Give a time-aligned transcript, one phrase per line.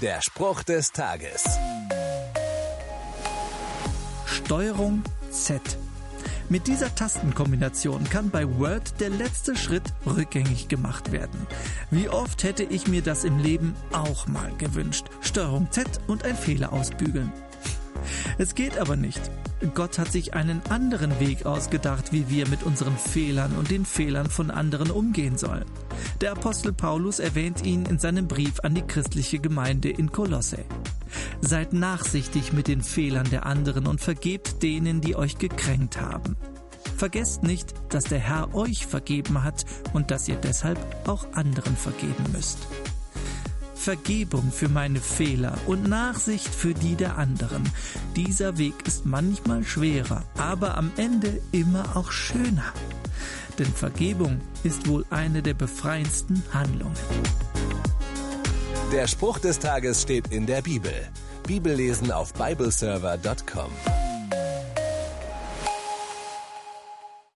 [0.00, 1.44] Der Spruch des Tages.
[4.24, 5.60] Steuerung Z.
[6.48, 11.46] Mit dieser Tastenkombination kann bei Word der letzte Schritt rückgängig gemacht werden.
[11.90, 15.04] Wie oft hätte ich mir das im Leben auch mal gewünscht.
[15.20, 17.30] Steuerung Z und ein Fehler ausbügeln.
[18.40, 19.20] Es geht aber nicht.
[19.74, 24.30] Gott hat sich einen anderen Weg ausgedacht, wie wir mit unseren Fehlern und den Fehlern
[24.30, 25.66] von anderen umgehen sollen.
[26.22, 30.64] Der Apostel Paulus erwähnt ihn in seinem Brief an die christliche Gemeinde in Kolosse.
[31.42, 36.38] Seid nachsichtig mit den Fehlern der anderen und vergebt denen, die euch gekränkt haben.
[36.96, 42.24] Vergesst nicht, dass der Herr euch vergeben hat und dass ihr deshalb auch anderen vergeben
[42.32, 42.56] müsst.
[43.80, 47.66] Vergebung für meine Fehler und Nachsicht für die der anderen.
[48.14, 52.74] Dieser Weg ist manchmal schwerer, aber am Ende immer auch schöner.
[53.58, 56.94] Denn Vergebung ist wohl eine der befreiendsten Handlungen.
[58.92, 60.92] Der Spruch des Tages steht in der Bibel.
[61.46, 63.70] Bibellesen auf bibleserver.com.